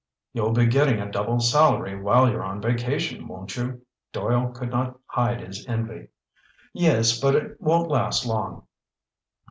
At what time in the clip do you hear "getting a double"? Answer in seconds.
0.65-1.39